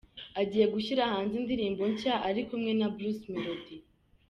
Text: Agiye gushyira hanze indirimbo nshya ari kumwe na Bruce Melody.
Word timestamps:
Agiye 0.41 0.65
gushyira 0.73 1.11
hanze 1.13 1.33
indirimbo 1.41 1.81
nshya 1.93 2.13
ari 2.27 2.41
kumwe 2.47 2.71
na 2.79 2.87
Bruce 2.95 3.25
Melody. 3.33 3.77